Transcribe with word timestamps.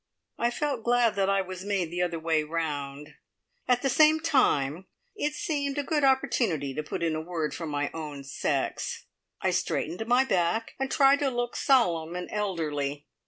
I 0.39 0.49
felt 0.49 0.83
glad 0.83 1.13
that 1.13 1.29
I 1.29 1.41
was 1.43 1.63
made 1.63 1.91
the 1.91 2.01
other 2.01 2.17
way 2.19 2.41
round. 2.43 3.13
At 3.67 3.83
the 3.83 3.87
same 3.87 4.19
time 4.19 4.87
it 5.15 5.33
seemed 5.35 5.77
a 5.77 5.83
good 5.83 6.03
opportunity 6.03 6.73
to 6.73 6.81
put 6.81 7.03
in 7.03 7.13
a 7.15 7.21
word 7.21 7.53
for 7.53 7.67
my 7.67 7.91
own 7.93 8.23
sex. 8.23 9.05
I 9.41 9.51
straightened 9.51 10.07
my 10.07 10.25
back, 10.25 10.73
and 10.79 10.89
tried 10.89 11.19
to 11.19 11.29
look 11.29 11.55
solemn 11.55 12.15
and 12.15 12.31
elderly. 12.31 13.05